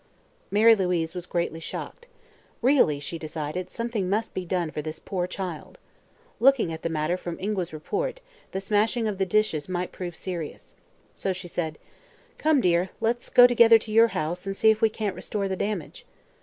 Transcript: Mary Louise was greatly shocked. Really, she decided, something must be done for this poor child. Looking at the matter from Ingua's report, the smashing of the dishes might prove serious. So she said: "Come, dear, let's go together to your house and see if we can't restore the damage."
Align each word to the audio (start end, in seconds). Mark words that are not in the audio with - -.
Mary 0.49 0.73
Louise 0.75 1.13
was 1.13 1.27
greatly 1.27 1.59
shocked. 1.59 2.07
Really, 2.63 2.99
she 2.99 3.19
decided, 3.19 3.69
something 3.69 4.09
must 4.09 4.33
be 4.33 4.45
done 4.45 4.71
for 4.71 4.81
this 4.81 4.97
poor 4.97 5.27
child. 5.27 5.77
Looking 6.39 6.73
at 6.73 6.81
the 6.81 6.89
matter 6.89 7.17
from 7.17 7.39
Ingua's 7.39 7.71
report, 7.71 8.19
the 8.51 8.59
smashing 8.59 9.07
of 9.07 9.19
the 9.19 9.27
dishes 9.27 9.69
might 9.69 9.91
prove 9.91 10.15
serious. 10.15 10.73
So 11.13 11.33
she 11.33 11.47
said: 11.47 11.77
"Come, 12.39 12.61
dear, 12.61 12.89
let's 12.99 13.29
go 13.29 13.45
together 13.45 13.77
to 13.77 13.91
your 13.93 14.07
house 14.17 14.47
and 14.47 14.57
see 14.57 14.71
if 14.71 14.81
we 14.81 14.89
can't 14.89 15.15
restore 15.15 15.47
the 15.47 15.55
damage." 15.55 16.03